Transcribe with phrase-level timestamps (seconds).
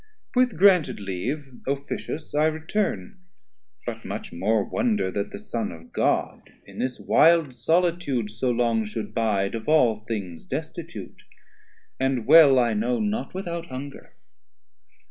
[0.35, 3.19] With granted leave officious I return,
[3.85, 8.83] But much more wonder that the Son of God In this wild solitude so long
[8.85, 11.21] should bide Of all things destitute,
[11.99, 14.15] and well I know, Not without hunger.